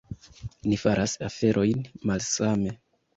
Ni 0.71 0.79
faras 0.83 1.13
aferojn 1.27 1.83
malsame. 2.11 2.75